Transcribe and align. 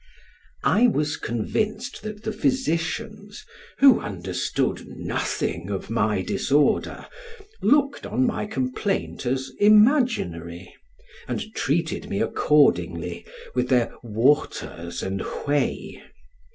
I 0.63 0.87
was 0.87 1.15
convinced 1.15 2.01
that 2.01 2.23
the 2.23 2.31
physicians 2.31 3.45
(who 3.77 3.99
understood 3.99 4.87
nothing 4.87 5.69
of 5.69 5.91
my 5.91 6.23
disorder) 6.23 7.05
looked 7.61 8.07
on 8.07 8.25
my 8.25 8.47
complaint 8.47 9.27
as 9.27 9.51
imaginary, 9.59 10.73
and 11.27 11.53
treated 11.53 12.09
me 12.09 12.19
accordingly, 12.19 13.27
with 13.53 13.69
their 13.69 13.93
waters 14.01 15.03
and 15.03 15.21
whey. 15.45 16.01